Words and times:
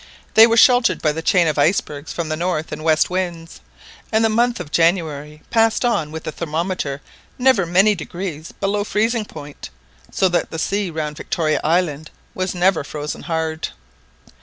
They 0.33 0.47
were 0.47 0.57
sheltered 0.57 0.99
by 0.99 1.11
the 1.11 1.21
chain 1.21 1.47
of 1.47 1.59
icebergs 1.59 2.11
from 2.11 2.27
the 2.27 2.35
north 2.35 2.71
and 2.71 2.83
west 2.83 3.11
winds, 3.11 3.61
and 4.11 4.25
the 4.25 4.29
month 4.29 4.59
of 4.59 4.71
January 4.71 5.43
passed 5.51 5.85
on 5.85 6.11
with 6.11 6.23
the 6.23 6.31
thermometer 6.31 7.01
never 7.37 7.67
many 7.67 7.93
degrees 7.93 8.51
below 8.51 8.83
freezing 8.83 9.25
point, 9.25 9.69
so 10.11 10.27
that 10.29 10.49
the 10.49 10.57
sea 10.57 10.89
round 10.89 11.17
Victoria 11.17 11.61
Island 11.63 12.09
was 12.33 12.55
never 12.55 12.83
frozen 12.83 13.21
hard. 13.21 13.67